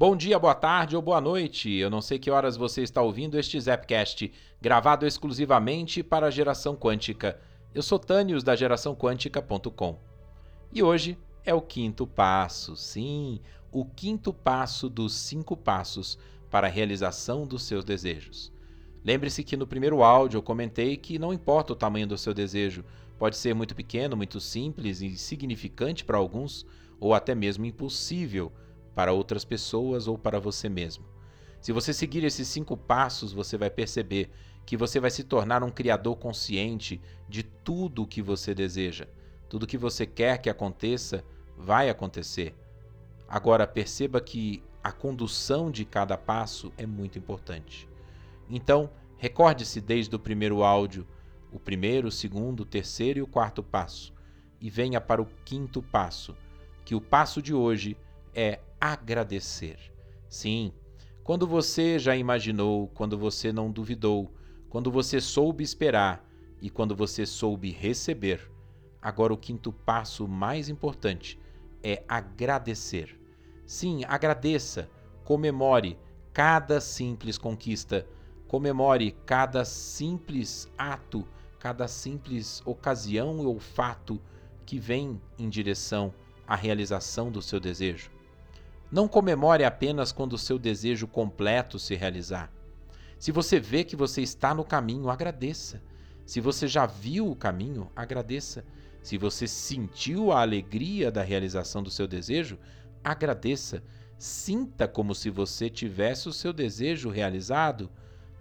[0.00, 1.70] Bom dia, boa tarde ou boa noite.
[1.74, 6.74] Eu não sei que horas você está ouvindo este Zapcast, gravado exclusivamente para a geração
[6.74, 7.38] quântica.
[7.74, 9.98] Eu sou Tânios da geraçãoquântica.com.
[10.72, 13.40] E hoje é o quinto passo, sim,
[13.70, 16.18] o quinto passo dos cinco passos
[16.50, 18.50] para a realização dos seus desejos.
[19.04, 22.86] Lembre-se que no primeiro áudio eu comentei que não importa o tamanho do seu desejo,
[23.18, 26.64] pode ser muito pequeno, muito simples insignificante para alguns,
[26.98, 28.50] ou até mesmo impossível
[28.94, 31.04] para outras pessoas ou para você mesmo.
[31.60, 34.30] Se você seguir esses cinco passos, você vai perceber
[34.64, 39.06] que você vai se tornar um criador consciente de tudo o que você deseja.
[39.48, 41.24] Tudo que você quer que aconteça
[41.56, 42.54] vai acontecer.
[43.28, 47.88] Agora perceba que a condução de cada passo é muito importante.
[48.48, 51.06] Então, recorde-se desde o primeiro áudio,
[51.52, 54.14] o primeiro, o segundo, o terceiro e o quarto passo,
[54.60, 56.36] e venha para o quinto passo,
[56.84, 57.96] que o passo de hoje
[58.34, 59.78] é agradecer.
[60.28, 60.72] Sim,
[61.22, 64.32] quando você já imaginou, quando você não duvidou,
[64.68, 66.26] quando você soube esperar
[66.60, 68.50] e quando você soube receber,
[69.02, 71.38] agora o quinto passo mais importante
[71.82, 73.18] é agradecer.
[73.66, 74.88] Sim, agradeça,
[75.24, 75.98] comemore
[76.32, 78.06] cada simples conquista,
[78.46, 81.26] comemore cada simples ato,
[81.58, 84.20] cada simples ocasião ou fato
[84.64, 86.14] que vem em direção
[86.46, 88.10] à realização do seu desejo.
[88.90, 92.50] Não comemore apenas quando o seu desejo completo se realizar.
[93.18, 95.80] Se você vê que você está no caminho, agradeça.
[96.26, 98.64] Se você já viu o caminho, agradeça.
[99.02, 102.58] Se você sentiu a alegria da realização do seu desejo,
[103.04, 103.82] agradeça.
[104.18, 107.90] Sinta como se você tivesse o seu desejo realizado.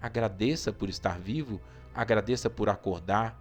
[0.00, 1.60] Agradeça por estar vivo,
[1.94, 3.38] agradeça por acordar,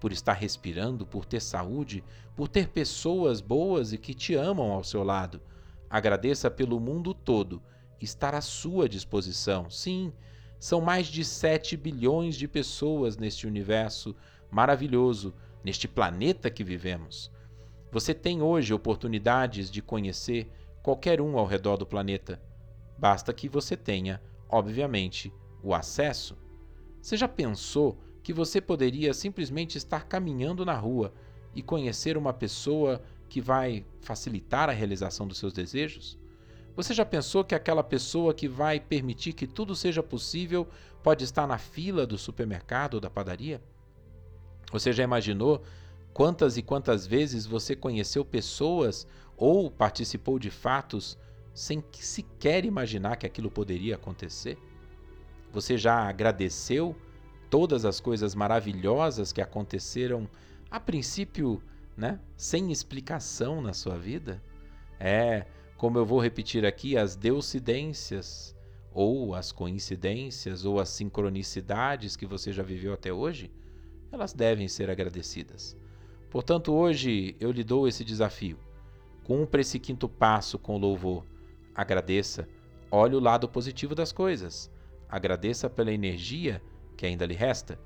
[0.00, 2.02] por estar respirando, por ter saúde,
[2.34, 5.40] por ter pessoas boas e que te amam ao seu lado.
[5.90, 7.62] Agradeça pelo mundo todo
[8.00, 9.68] estar à sua disposição.
[9.70, 10.12] Sim,
[10.58, 14.14] são mais de 7 bilhões de pessoas neste universo
[14.50, 15.34] maravilhoso,
[15.64, 17.30] neste planeta que vivemos.
[17.90, 20.50] Você tem hoje oportunidades de conhecer
[20.82, 22.40] qualquer um ao redor do planeta.
[22.98, 25.32] Basta que você tenha, obviamente,
[25.62, 26.36] o acesso.
[27.00, 31.14] Você já pensou que você poderia simplesmente estar caminhando na rua
[31.54, 36.18] e conhecer uma pessoa que vai facilitar a realização dos seus desejos?
[36.74, 40.66] Você já pensou que aquela pessoa que vai permitir que tudo seja possível
[41.02, 43.60] pode estar na fila do supermercado ou da padaria?
[44.70, 45.62] Você já imaginou
[46.12, 49.06] quantas e quantas vezes você conheceu pessoas
[49.36, 51.18] ou participou de fatos
[51.52, 54.56] sem sequer imaginar que aquilo poderia acontecer?
[55.52, 56.94] Você já agradeceu
[57.50, 60.28] todas as coisas maravilhosas que aconteceram
[60.70, 61.62] a princípio
[61.98, 62.20] né?
[62.36, 64.40] Sem explicação na sua vida.
[65.00, 65.44] É,
[65.76, 68.56] como eu vou repetir aqui, as deucidências,
[68.92, 73.50] ou as coincidências, ou as sincronicidades que você já viveu até hoje,
[74.12, 75.76] elas devem ser agradecidas.
[76.30, 78.58] Portanto, hoje eu lhe dou esse desafio.
[79.24, 81.26] Cumpra esse quinto passo com louvor.
[81.74, 82.48] Agradeça.
[82.90, 84.70] Olhe o lado positivo das coisas.
[85.08, 86.62] Agradeça pela energia
[86.96, 87.78] que ainda lhe resta.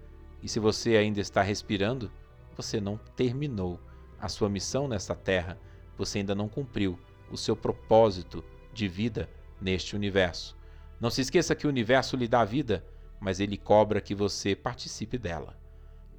[0.43, 2.11] E se você ainda está respirando,
[2.55, 3.81] você não terminou
[4.23, 5.59] a sua missão nesta terra,
[5.99, 6.97] você ainda não cumpriu
[7.29, 9.29] o seu propósito de vida
[9.61, 10.57] neste universo.
[11.01, 12.87] Não se esqueça que o universo lhe dá vida,
[13.19, 15.59] mas ele cobra que você participe dela.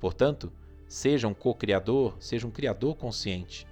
[0.01, 0.51] Portanto,
[0.85, 3.65] seja um co-criador, seja um criador consciente.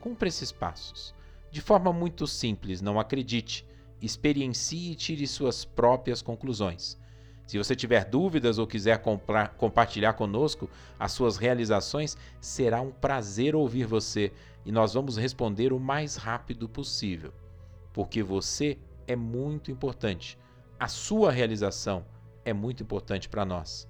[0.00, 1.14] Cumpra esses passos.
[1.48, 3.64] De forma muito simples, não acredite,
[4.02, 6.98] experiencie e tire suas próprias conclusões.
[7.46, 10.68] Se você tiver dúvidas ou quiser comprar, compartilhar conosco
[10.98, 14.32] as suas realizações, será um prazer ouvir você
[14.64, 17.32] e nós vamos responder o mais rápido possível,
[17.92, 18.76] porque você
[19.06, 20.36] é muito importante.
[20.78, 22.04] A sua realização
[22.44, 23.88] é muito importante para nós.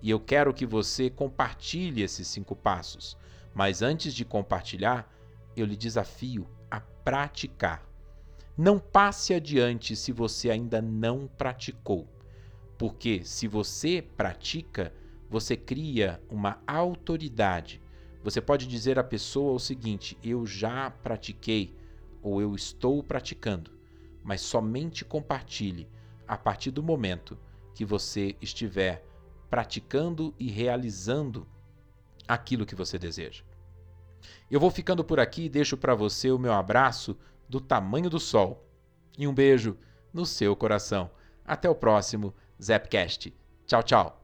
[0.00, 3.16] E eu quero que você compartilhe esses cinco passos.
[3.54, 5.10] Mas antes de compartilhar,
[5.56, 7.82] eu lhe desafio a praticar.
[8.56, 12.06] Não passe adiante se você ainda não praticou.
[12.78, 14.92] Porque se você pratica,
[15.30, 17.80] você cria uma autoridade.
[18.22, 21.76] Você pode dizer à pessoa o seguinte: eu já pratiquei
[22.22, 23.70] ou eu estou praticando,
[24.22, 25.88] mas somente compartilhe
[26.26, 27.38] a partir do momento
[27.74, 29.04] que você estiver
[29.50, 31.46] praticando e realizando
[32.26, 33.44] aquilo que você deseja.
[34.50, 37.16] Eu vou ficando por aqui e deixo para você o meu abraço
[37.48, 38.66] do tamanho do sol
[39.18, 39.76] e um beijo
[40.12, 41.10] no seu coração.
[41.44, 43.30] Até o próximo Zapcast.
[43.66, 44.23] Tchau, tchau.